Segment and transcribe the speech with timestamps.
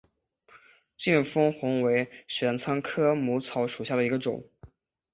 [0.97, 4.49] 见风红为玄参科母草属下的一个种。